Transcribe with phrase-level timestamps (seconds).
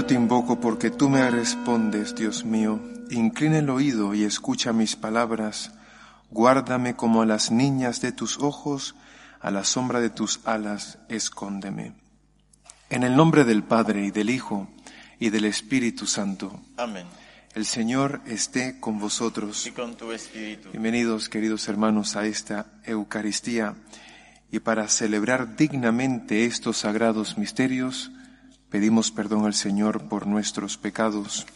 [0.00, 2.80] Yo te invoco porque tú me respondes, Dios mío.
[3.10, 5.72] Inclina el oído y escucha mis palabras.
[6.30, 8.94] Guárdame como a las niñas de tus ojos,
[9.40, 11.92] a la sombra de tus alas, escóndeme.
[12.88, 14.70] En el nombre del Padre y del Hijo
[15.18, 16.62] y del Espíritu Santo.
[16.78, 17.04] Amén.
[17.54, 19.66] El Señor esté con vosotros.
[19.66, 20.70] Y con tu espíritu.
[20.70, 23.74] Bienvenidos, queridos hermanos, a esta Eucaristía.
[24.50, 28.10] Y para celebrar dignamente estos sagrados misterios,
[28.70, 31.46] pedimos perdón al Señor por nuestros pecados.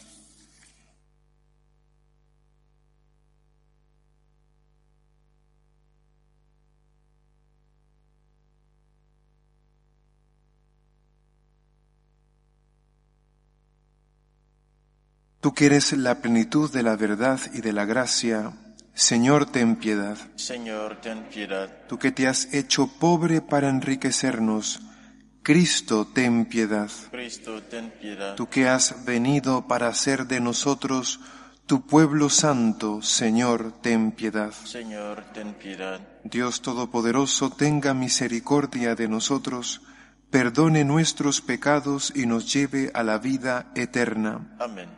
[15.40, 18.54] Tú que eres la plenitud de la verdad y de la gracia,
[18.94, 20.16] Señor, ten piedad.
[20.36, 21.68] Señor, ten piedad.
[21.86, 24.80] Tú que te has hecho pobre para enriquecernos,
[25.44, 26.90] Cristo, ten piedad.
[27.10, 28.34] Cristo, ten piedad.
[28.34, 31.20] Tú que has venido para hacer de nosotros
[31.66, 34.52] tu pueblo santo, Señor, ten piedad.
[34.52, 36.00] Señor, ten piedad.
[36.24, 39.82] Dios Todopoderoso, tenga misericordia de nosotros,
[40.30, 44.56] perdone nuestros pecados y nos lleve a la vida eterna.
[44.58, 44.88] Amén.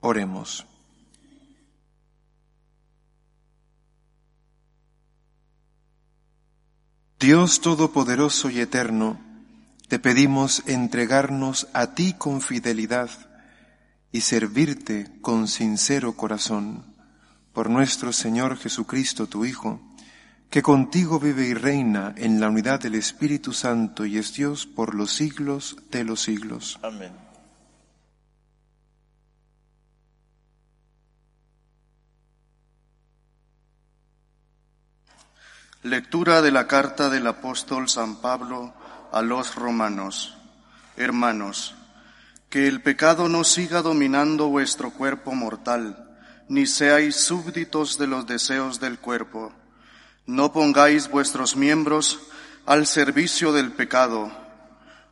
[0.00, 0.66] Oremos.
[7.20, 9.18] Dios Todopoderoso y Eterno,
[9.88, 13.10] te pedimos entregarnos a ti con fidelidad
[14.12, 16.84] y servirte con sincero corazón,
[17.52, 19.80] por nuestro Señor Jesucristo, tu Hijo,
[20.48, 24.94] que contigo vive y reina en la unidad del Espíritu Santo y es Dios por
[24.94, 26.78] los siglos de los siglos.
[26.84, 27.27] Amén.
[35.84, 38.74] Lectura de la carta del apóstol San Pablo
[39.12, 40.36] a los romanos.
[40.96, 41.76] Hermanos,
[42.50, 46.18] que el pecado no siga dominando vuestro cuerpo mortal,
[46.48, 49.52] ni seáis súbditos de los deseos del cuerpo.
[50.26, 52.18] No pongáis vuestros miembros
[52.66, 54.32] al servicio del pecado,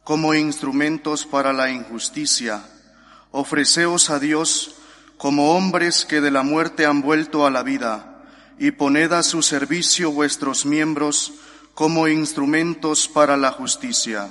[0.02, 2.60] como instrumentos para la injusticia.
[3.30, 4.74] Ofreceos a Dios
[5.16, 8.15] como hombres que de la muerte han vuelto a la vida
[8.58, 11.32] y poned a su servicio vuestros miembros
[11.74, 14.28] como instrumentos para la justicia.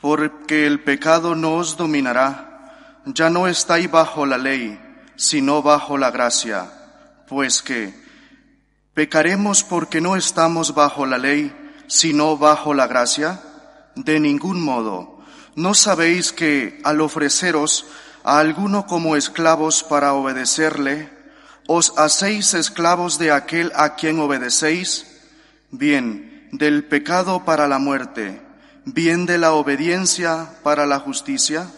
[0.00, 4.80] Porque el pecado no os dominará, ya no estáis bajo la ley,
[5.16, 6.70] sino bajo la gracia,
[7.28, 7.94] pues que
[8.94, 11.54] pecaremos porque no estamos bajo la ley,
[11.86, 13.42] sino bajo la gracia.
[13.94, 15.20] De ningún modo,
[15.54, 17.86] ¿no sabéis que al ofreceros
[18.24, 21.15] a alguno como esclavos para obedecerle,
[21.68, 25.06] ¿Os hacéis esclavos de aquel a quien obedecéis?
[25.72, 28.40] Bien, del pecado para la muerte,
[28.84, 31.68] bien de la obediencia para la justicia.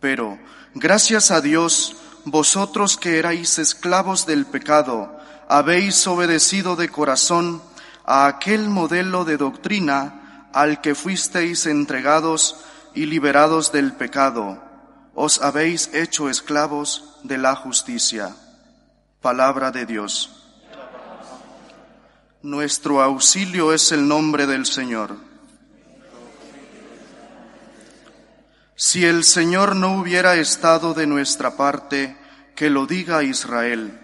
[0.00, 0.38] Pero,
[0.74, 1.96] gracias a Dios,
[2.26, 5.18] vosotros que erais esclavos del pecado,
[5.48, 7.62] habéis obedecido de corazón
[8.04, 12.56] a aquel modelo de doctrina al que fuisteis entregados
[12.94, 14.62] y liberados del pecado.
[15.14, 18.36] Os habéis hecho esclavos de la justicia.
[19.24, 20.28] Palabra de Dios.
[22.42, 25.16] Nuestro auxilio es el nombre del Señor.
[28.76, 32.18] Si el Señor no hubiera estado de nuestra parte,
[32.54, 33.98] que lo diga Israel.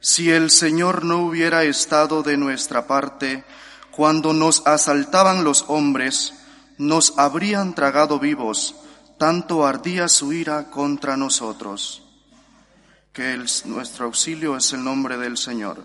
[0.00, 3.46] Si el Señor no hubiera estado de nuestra parte,
[3.90, 6.34] cuando nos asaltaban los hombres,
[6.76, 8.74] nos habrían tragado vivos,
[9.16, 12.05] tanto ardía su ira contra nosotros
[13.16, 15.82] que nuestro auxilio es el nombre del Señor.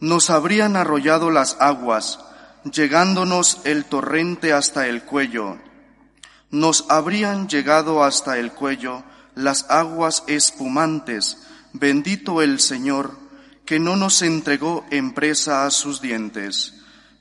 [0.00, 2.20] Nos habrían arrollado las aguas,
[2.64, 5.58] llegándonos el torrente hasta el cuello.
[6.50, 9.04] Nos habrían llegado hasta el cuello
[9.34, 11.36] las aguas espumantes.
[11.74, 13.12] Bendito el Señor,
[13.66, 16.72] que no nos entregó en presa a sus dientes.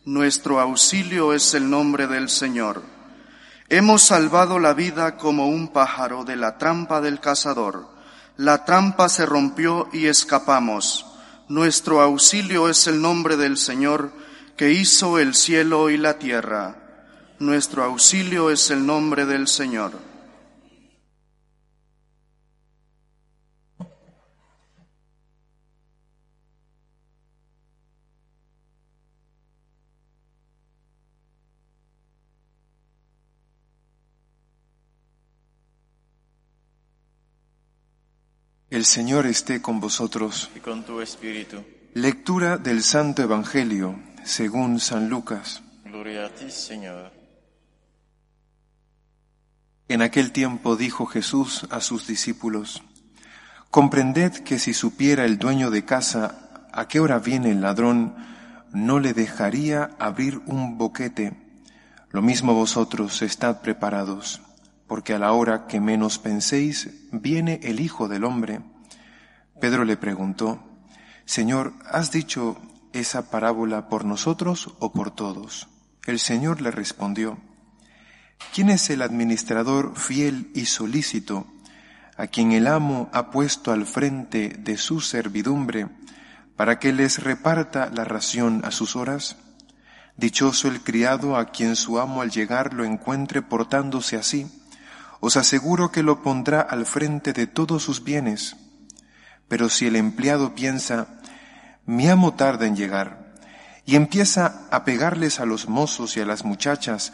[0.06, 2.81] Nuestro auxilio es el nombre del Señor.
[3.68, 7.96] Hemos salvado la vida como un pájaro de la trampa del cazador
[8.38, 11.06] la trampa se rompió y escapamos.
[11.50, 14.12] Nuestro auxilio es el nombre del Señor
[14.56, 16.75] que hizo el cielo y la tierra.
[17.39, 19.94] Nuestro auxilio es el nombre del Señor.
[38.77, 40.51] El Señor esté con vosotros.
[40.56, 41.63] Y con tu espíritu.
[41.95, 45.63] Lectura del Santo Evangelio según San Lucas.
[45.83, 47.12] Gloria a ti, Señor.
[49.88, 52.83] En aquel tiempo dijo Jesús a sus discípulos,
[53.71, 58.15] Comprended que si supiera el dueño de casa a qué hora viene el ladrón,
[58.74, 61.33] no le dejaría abrir un boquete.
[62.12, 64.39] Lo mismo vosotros estad preparados,
[64.88, 68.62] porque a la hora que menos penséis viene el Hijo del Hombre.
[69.60, 70.63] Pedro le preguntó,
[71.25, 72.57] Señor, ¿has dicho
[72.94, 75.68] esa parábola por nosotros o por todos?
[76.06, 77.38] El Señor le respondió,
[78.54, 81.48] ¿quién es el administrador fiel y solícito
[82.16, 85.89] a quien el amo ha puesto al frente de su servidumbre
[86.56, 89.36] para que les reparta la ración a sus horas?
[90.16, 94.48] Dichoso el criado a quien su amo al llegar lo encuentre portándose así.
[95.19, 98.55] Os aseguro que lo pondrá al frente de todos sus bienes.
[99.47, 101.07] Pero si el empleado piensa,
[101.85, 103.33] mi amo tarda en llegar,
[103.85, 107.13] y empieza a pegarles a los mozos y a las muchachas,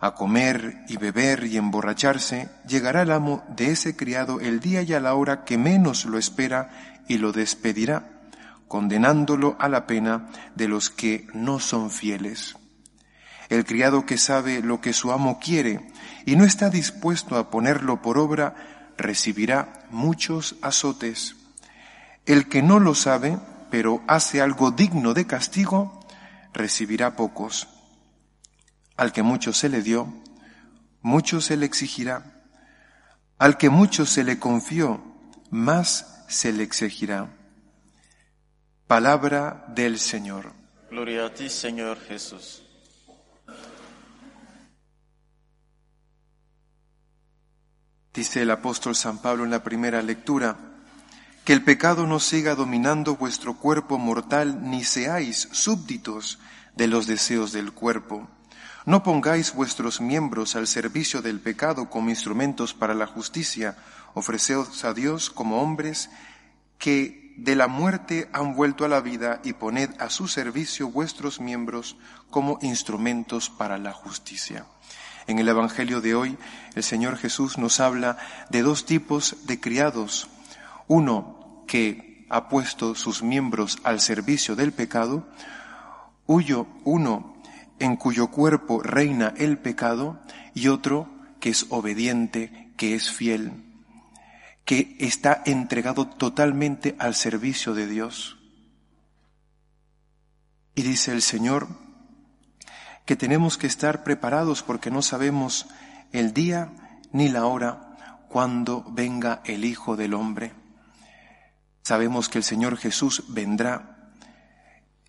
[0.00, 4.92] a comer y beber y emborracharse, llegará el amo de ese criado el día y
[4.94, 6.70] a la hora que menos lo espera
[7.08, 8.08] y lo despedirá,
[8.68, 12.56] condenándolo a la pena de los que no son fieles.
[13.50, 15.90] El criado que sabe lo que su amo quiere
[16.24, 18.54] y no está dispuesto a ponerlo por obra,
[18.96, 21.34] recibirá muchos azotes.
[22.26, 23.38] El que no lo sabe,
[23.68, 26.06] pero hace algo digno de castigo,
[26.52, 27.66] recibirá pocos.
[28.96, 30.14] Al que mucho se le dio,
[31.02, 32.44] mucho se le exigirá.
[33.36, 35.02] Al que mucho se le confió,
[35.50, 37.36] más se le exigirá.
[38.86, 40.52] Palabra del Señor.
[40.88, 42.69] Gloria a ti, Señor Jesús.
[48.12, 50.56] Dice el apóstol San Pablo en la primera lectura,
[51.44, 56.40] que el pecado no siga dominando vuestro cuerpo mortal, ni seáis súbditos
[56.74, 58.28] de los deseos del cuerpo.
[58.84, 63.76] No pongáis vuestros miembros al servicio del pecado como instrumentos para la justicia,
[64.14, 66.10] ofreceos a Dios como hombres
[66.78, 71.40] que de la muerte han vuelto a la vida y poned a su servicio vuestros
[71.40, 71.96] miembros
[72.28, 74.66] como instrumentos para la justicia.
[75.26, 76.38] En el Evangelio de hoy,
[76.74, 78.16] el Señor Jesús nos habla
[78.50, 80.28] de dos tipos de criados.
[80.88, 85.28] Uno que ha puesto sus miembros al servicio del pecado,
[86.26, 87.34] huyo uno
[87.78, 90.20] en cuyo cuerpo reina el pecado
[90.54, 91.08] y otro
[91.40, 93.52] que es obediente, que es fiel,
[94.64, 98.38] que está entregado totalmente al servicio de Dios.
[100.74, 101.68] Y dice el Señor
[103.10, 105.66] que tenemos que estar preparados porque no sabemos
[106.12, 106.70] el día
[107.10, 107.96] ni la hora
[108.28, 110.52] cuando venga el Hijo del Hombre.
[111.82, 114.12] Sabemos que el Señor Jesús vendrá.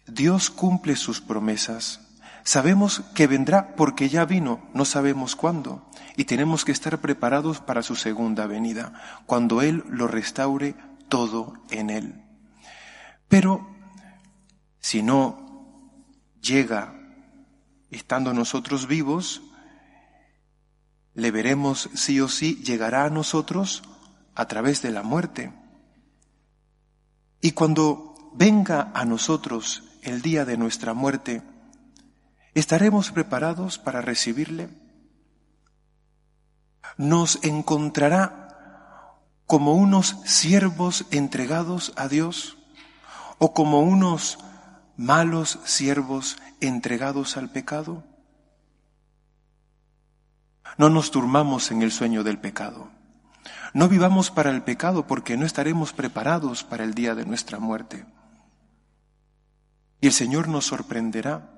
[0.08, 2.02] Dios cumple sus promesas.
[2.44, 5.88] Sabemos que vendrá porque ya vino, no sabemos cuándo,
[6.18, 8.94] y tenemos que estar preparados para su segunda venida,
[9.28, 10.74] cuando Él lo restaure
[11.08, 12.26] todo en Él.
[13.28, 13.70] Pero
[14.80, 15.92] si no
[16.42, 16.96] llega
[17.92, 19.42] estando nosotros vivos,
[21.14, 23.84] le veremos sí o sí, llegará a nosotros
[24.34, 25.54] a través de la muerte.
[27.42, 31.44] Y cuando venga a nosotros el día de nuestra muerte,
[32.54, 34.70] ¿estaremos preparados para recibirle?
[36.98, 42.58] ¿Nos encontrará como unos siervos entregados a Dios
[43.38, 44.38] o como unos
[45.02, 48.04] malos siervos entregados al pecado?
[50.78, 52.92] No nos turmamos en el sueño del pecado.
[53.74, 58.06] No vivamos para el pecado porque no estaremos preparados para el día de nuestra muerte.
[60.02, 61.50] Y el Señor nos sorprenderá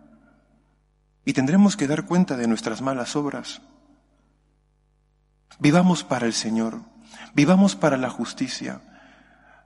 [1.26, 3.62] y tendremos que dar cuenta de nuestras malas obras.
[5.60, 6.82] Vivamos para el Señor,
[7.34, 8.82] vivamos para la justicia,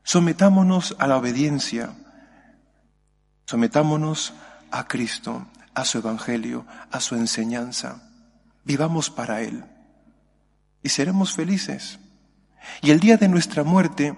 [0.03, 1.93] sometámonos a la obediencia,
[3.48, 4.34] sometámonos
[4.72, 8.04] a Cristo, a su Evangelio, a su enseñanza.
[8.66, 9.63] Vivamos para Él
[10.84, 12.00] y seremos felices.
[12.82, 14.16] Y el día de nuestra muerte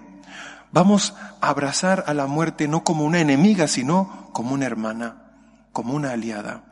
[0.72, 5.32] vamos a abrazar a la muerte no como una enemiga, sino como una hermana,
[5.72, 6.64] como una aliada.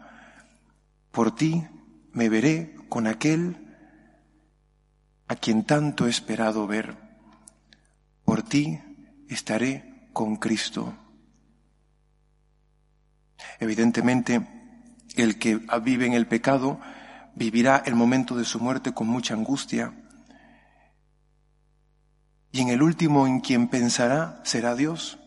[1.13, 1.65] Por ti
[2.13, 3.57] me veré con aquel
[5.29, 6.97] a quien tanto he esperado ver.
[8.25, 8.81] Por ti
[9.29, 10.97] estaré con Cristo.
[13.61, 14.47] Evidentemente,
[15.17, 16.81] el que vive en el pecado
[17.35, 19.93] vivirá el momento de su muerte con mucha angustia.
[22.51, 25.19] Y en el último en quien pensará será Dios.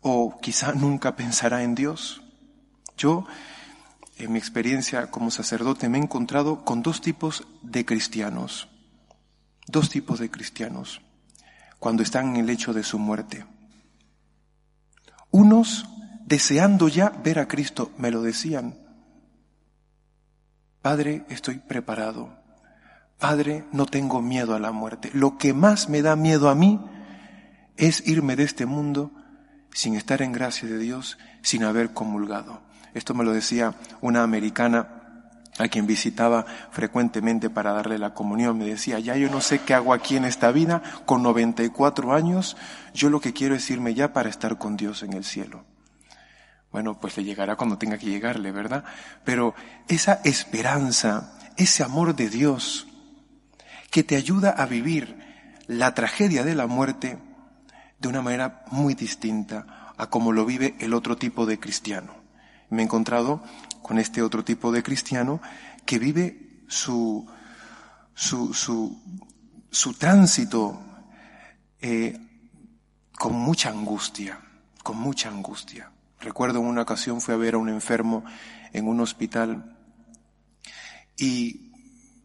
[0.00, 2.22] O quizá nunca pensará en Dios.
[2.96, 3.26] Yo
[4.16, 8.68] en mi experiencia como sacerdote me he encontrado con dos tipos de cristianos,
[9.66, 11.00] dos tipos de cristianos,
[11.78, 13.44] cuando están en el hecho de su muerte.
[15.30, 15.86] Unos
[16.32, 18.78] deseando ya ver a Cristo, me lo decían,
[20.80, 22.30] Padre, estoy preparado.
[23.18, 25.10] Padre, no tengo miedo a la muerte.
[25.12, 26.80] Lo que más me da miedo a mí
[27.76, 29.12] es irme de este mundo
[29.74, 32.62] sin estar en gracia de Dios, sin haber comulgado.
[32.94, 38.56] Esto me lo decía una americana a quien visitaba frecuentemente para darle la comunión.
[38.56, 42.56] Me decía, ya yo no sé qué hago aquí en esta vida, con 94 años,
[42.94, 45.66] yo lo que quiero es irme ya para estar con Dios en el cielo.
[46.72, 48.84] Bueno, pues le llegará cuando tenga que llegarle, ¿verdad?
[49.24, 49.54] Pero
[49.88, 52.88] esa esperanza, ese amor de Dios,
[53.90, 55.18] que te ayuda a vivir
[55.66, 57.18] la tragedia de la muerte
[57.98, 62.14] de una manera muy distinta a como lo vive el otro tipo de cristiano.
[62.70, 63.44] Me he encontrado
[63.82, 65.42] con este otro tipo de cristiano
[65.84, 67.30] que vive su,
[68.14, 68.98] su, su,
[69.70, 70.82] su tránsito
[71.82, 72.18] eh,
[73.18, 74.40] con mucha angustia,
[74.82, 75.91] con mucha angustia.
[76.22, 78.24] Recuerdo en una ocasión fui a ver a un enfermo
[78.72, 79.76] en un hospital
[81.16, 81.72] y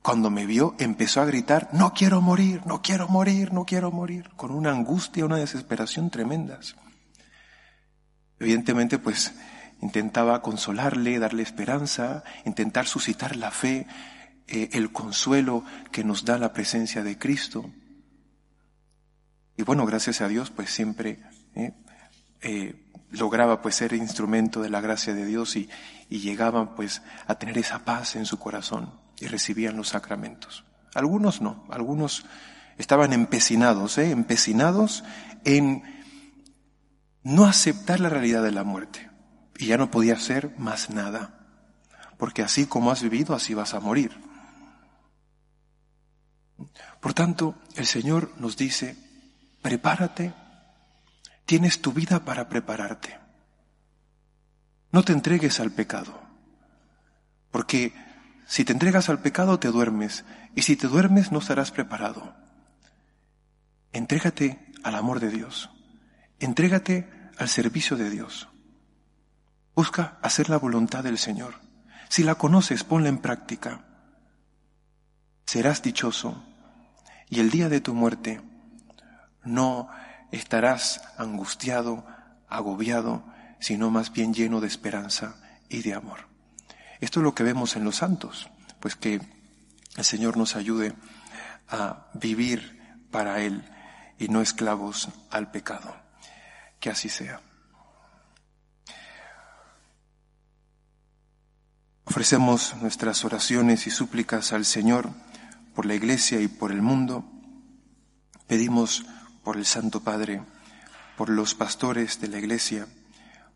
[0.04, 4.30] cuando me vio empezó a gritar, no quiero morir, no quiero morir, no quiero morir,
[4.36, 6.76] con una angustia, una desesperación tremendas.
[8.40, 9.34] Evidentemente, pues
[9.82, 13.88] intentaba consolarle, darle esperanza, intentar suscitar la fe,
[14.48, 17.70] eh, el consuelo que nos da la presencia de Cristo.
[19.58, 21.20] Y bueno, gracias a Dios, pues siempre
[21.56, 21.74] eh,
[22.42, 25.70] eh, lograba pues ser instrumento de la gracia de Dios y,
[26.10, 30.64] llegaban pues a tener esa paz en su corazón y recibían los sacramentos.
[30.94, 32.26] Algunos no, algunos
[32.78, 34.12] estaban empecinados, ¿eh?
[34.12, 35.04] empecinados
[35.44, 35.84] en
[37.24, 39.10] no aceptar la realidad de la muerte.
[39.58, 41.40] Y ya no podía hacer más nada,
[42.18, 44.12] porque así como has vivido, así vas a morir.
[47.02, 48.96] Por tanto, el Señor nos dice,
[49.62, 50.34] prepárate
[51.48, 53.18] Tienes tu vida para prepararte.
[54.92, 56.22] No te entregues al pecado,
[57.52, 57.94] porque
[58.46, 60.26] si te entregas al pecado te duermes,
[60.56, 62.36] y si te duermes no estarás preparado.
[63.94, 65.70] Entrégate al amor de Dios,
[66.40, 68.50] entrégate al servicio de Dios.
[69.74, 71.62] Busca hacer la voluntad del Señor.
[72.10, 73.86] Si la conoces, ponla en práctica.
[75.46, 76.44] Serás dichoso
[77.30, 78.42] y el día de tu muerte
[79.46, 79.90] no
[80.32, 82.06] estarás angustiado,
[82.50, 83.24] agobiado,
[83.60, 85.36] sino más bien lleno de esperanza
[85.70, 86.28] y de amor.
[87.00, 89.22] Esto es lo que vemos en los santos, pues que
[89.96, 90.94] el Señor nos ayude
[91.70, 93.64] a vivir para Él
[94.18, 95.96] y no esclavos al pecado.
[96.80, 97.42] Que así sea.
[102.06, 105.10] Ofrecemos nuestras oraciones y súplicas al Señor
[105.76, 107.26] por la Iglesia y por el mundo.
[108.48, 109.06] Pedimos
[109.48, 110.42] por el Santo Padre,
[111.16, 112.86] por los pastores de la Iglesia,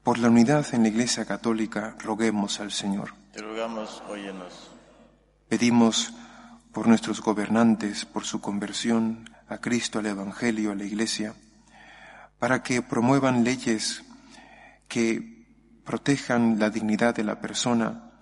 [0.03, 3.13] por la unidad en la Iglesia Católica, roguemos al Señor.
[3.33, 4.71] Te rogamos, óyenos.
[5.49, 6.13] Pedimos
[6.71, 11.33] por nuestros gobernantes, por su conversión a Cristo, al Evangelio, a la Iglesia,
[12.39, 14.05] para que promuevan leyes
[14.87, 15.45] que
[15.83, 18.13] protejan la dignidad de la persona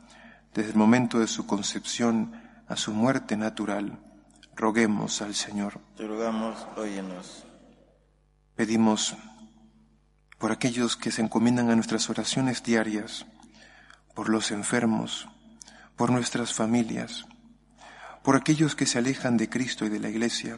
[0.55, 2.33] desde el momento de su concepción
[2.67, 3.99] a su muerte natural.
[4.55, 5.79] Roguemos al Señor.
[5.95, 7.45] Te rogamos, óyenos.
[8.59, 9.15] Pedimos
[10.37, 13.25] por aquellos que se encomiendan a nuestras oraciones diarias,
[14.13, 15.29] por los enfermos,
[15.95, 17.25] por nuestras familias,
[18.21, 20.57] por aquellos que se alejan de Cristo y de la Iglesia,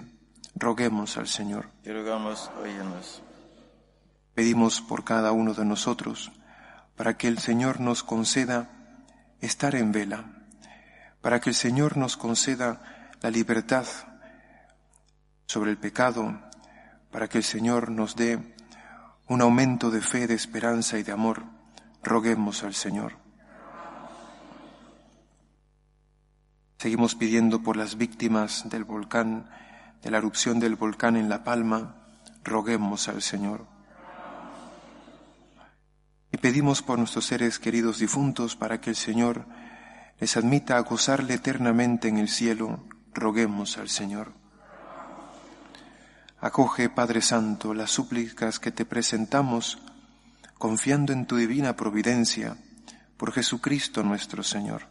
[0.55, 1.69] roguemos al Señor.
[1.83, 3.21] Te rogamos, óyenos.
[4.33, 6.31] Pedimos por cada uno de nosotros,
[6.95, 8.67] para que el Señor nos conceda
[9.41, 10.25] estar en vela,
[11.21, 12.81] para que el Señor nos conceda
[13.21, 13.85] la libertad
[15.45, 16.49] sobre el pecado,
[17.11, 18.55] para que el Señor nos dé
[19.27, 21.43] un aumento de fe, de esperanza y de amor.
[22.03, 23.13] Roguemos al Señor.
[26.77, 29.49] Seguimos pidiendo por las víctimas del volcán,
[30.01, 31.95] de la erupción del volcán en La Palma.
[32.43, 33.67] Roguemos al Señor.
[36.31, 39.45] Y pedimos por nuestros seres queridos difuntos para que el Señor
[40.19, 42.83] les admita a gozarle eternamente en el cielo.
[43.13, 44.40] Roguemos al Señor.
[46.41, 49.77] Acoge, Padre Santo, las súplicas que te presentamos,
[50.57, 52.57] confiando en tu divina providencia,
[53.15, 54.90] por Jesucristo nuestro Señor.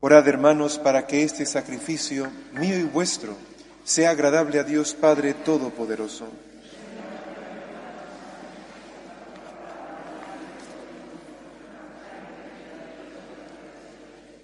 [0.00, 3.36] Orad, hermanos, para que este sacrificio mío y vuestro
[3.82, 6.28] sea agradable a Dios Padre Todopoderoso.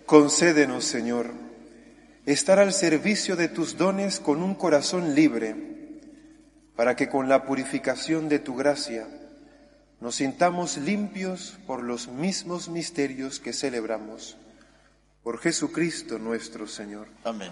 [0.06, 1.30] Concédenos, Señor,
[2.26, 5.54] estar al servicio de tus dones con un corazón libre,
[6.75, 9.07] para que con la purificación de tu gracia
[10.00, 14.37] nos sintamos limpios por los mismos misterios que celebramos.
[15.24, 17.08] Por Jesucristo nuestro Señor.
[17.24, 17.50] Amén.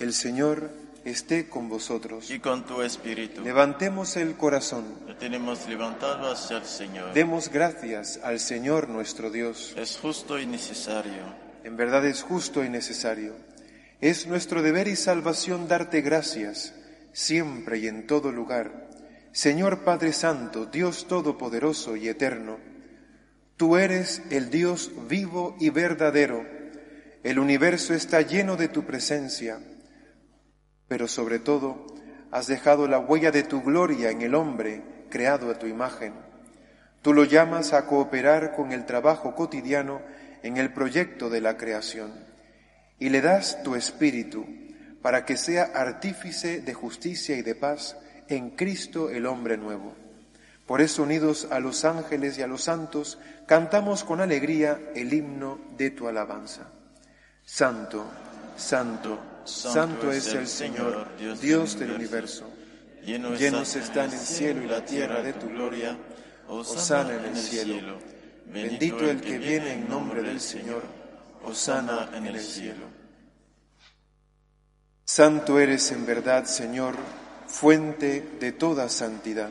[0.00, 0.68] El Señor
[1.04, 2.32] esté con vosotros.
[2.32, 3.42] Y con tu espíritu.
[3.42, 4.84] Levantemos el corazón.
[5.06, 7.14] Lo tenemos levantado hacia el Señor.
[7.14, 9.72] Demos gracias al Señor nuestro Dios.
[9.76, 11.32] Es justo y necesario.
[11.62, 13.36] En verdad es justo y necesario.
[14.00, 16.74] Es nuestro deber y salvación darte gracias,
[17.12, 18.90] siempre y en todo lugar.
[19.30, 22.58] Señor Padre Santo, Dios Todopoderoso y Eterno,
[23.60, 26.46] tú eres el Dios vivo y verdadero.
[27.22, 29.60] El universo está lleno de tu presencia,
[30.88, 31.84] pero sobre todo
[32.30, 36.14] has dejado la huella de tu gloria en el hombre creado a tu imagen.
[37.02, 40.00] Tú lo llamas a cooperar con el trabajo cotidiano
[40.42, 42.14] en el proyecto de la creación
[42.98, 44.46] y le das tu espíritu
[45.02, 49.94] para que sea artífice de justicia y de paz en Cristo el hombre nuevo.
[50.70, 55.58] Por eso, unidos a los ángeles y a los santos, cantamos con alegría el himno
[55.76, 56.70] de tu alabanza.
[57.44, 58.06] Santo,
[58.56, 61.08] santo, santo, es el Señor,
[61.40, 62.48] Dios, del universo.
[63.04, 65.98] Llenos están el cielo y la tierra de tu gloria.
[66.46, 67.98] Osana en el cielo.
[68.46, 70.84] Bendito el que viene en nombre del Señor.
[71.46, 72.86] Osana en el cielo.
[75.04, 76.94] Santo eres en verdad, Señor,
[77.48, 79.50] fuente de toda santidad.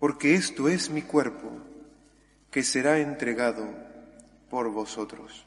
[0.00, 1.52] porque esto es mi cuerpo
[2.50, 3.68] que será entregado
[4.48, 5.46] por vosotros.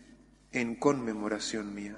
[0.51, 1.97] en conmemoración mía.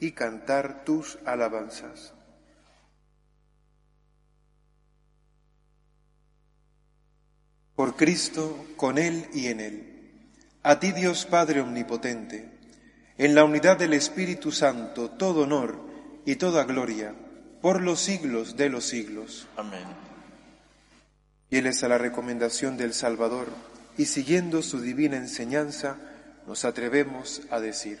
[0.00, 2.12] y cantar tus alabanzas.
[7.74, 9.94] Por Cristo, con Él y en Él.
[10.62, 12.50] A ti Dios Padre Omnipotente,
[13.18, 15.78] en la unidad del Espíritu Santo, todo honor
[16.24, 17.14] y toda gloria,
[17.60, 19.46] por los siglos de los siglos.
[19.56, 19.84] Amén.
[21.50, 23.48] Fieles a la recomendación del Salvador
[23.96, 25.98] y siguiendo su divina enseñanza,
[26.46, 28.00] nos atrevemos a decir,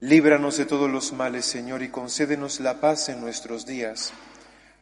[0.00, 4.12] Líbranos de todos los males, Señor, y concédenos la paz en nuestros días,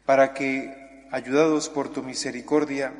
[0.05, 2.93] para que, ayudados por tu misericordia,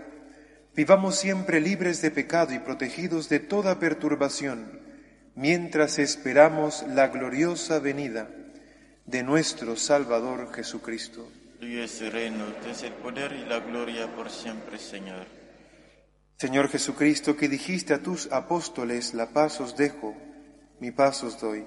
[0.77, 4.81] vivamos siempre libres de pecado y protegidos de toda perturbación,
[5.35, 8.31] mientras esperamos la gloriosa venida
[9.07, 11.29] de nuestro Salvador Jesucristo.
[11.59, 15.27] Tuyo es el reino, es el poder y la gloria por siempre, Señor.
[16.37, 20.15] Señor Jesucristo, que dijiste a tus apóstoles, la paz os dejo,
[20.79, 21.65] mi paz os doy.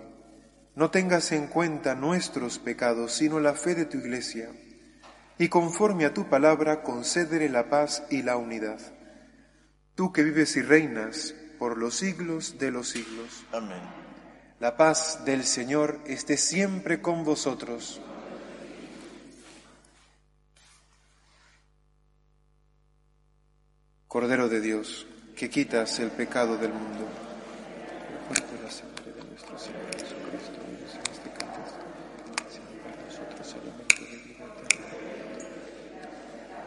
[0.78, 4.52] No tengas en cuenta nuestros pecados, sino la fe de tu iglesia,
[5.40, 8.80] y conforme a tu palabra concédele la paz y la unidad.
[9.96, 13.44] Tú que vives y reinas por los siglos de los siglos.
[13.52, 13.82] Amén.
[14.60, 18.00] La paz del Señor esté siempre con vosotros.
[24.08, 27.08] Cordero de Dios, que quitas el pecado del mundo.
[28.64, 31.72] La sangre de nuestro Señor Jesucristo, unidos en este cáliz,
[32.50, 34.88] sean para nosotros elemento de vida eterna.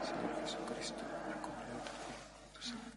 [0.03, 2.96] Señor Jesucristo, la comunión de tu cuerpo y tu sangre.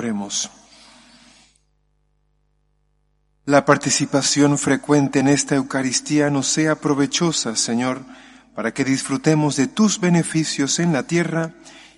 [0.00, 0.48] Oremos.
[3.44, 8.00] La participación frecuente en esta Eucaristía nos sea provechosa, Señor,
[8.54, 11.52] para que disfrutemos de tus beneficios en la tierra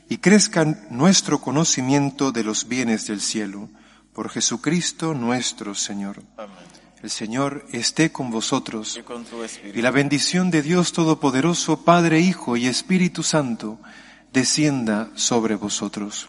[0.08, 3.68] y crezca nuestro conocimiento de los bienes del cielo.
[4.12, 6.24] Por Jesucristo nuestro Señor.
[7.04, 9.24] El Señor esté con vosotros con
[9.72, 13.78] y la bendición de Dios Todopoderoso, Padre, Hijo y Espíritu Santo,
[14.32, 16.28] descienda sobre vosotros.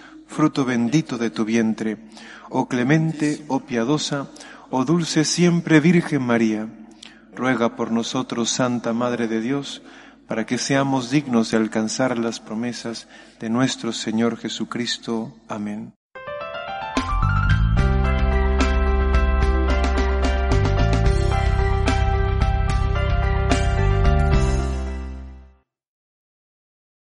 [0.31, 1.97] fruto bendito de tu vientre.
[2.49, 4.31] Oh clemente, oh piadosa,
[4.71, 6.67] oh dulce siempre Virgen María,
[7.35, 9.81] ruega por nosotros, Santa Madre de Dios,
[10.27, 13.07] para que seamos dignos de alcanzar las promesas
[13.39, 15.35] de nuestro Señor Jesucristo.
[15.49, 15.93] Amén.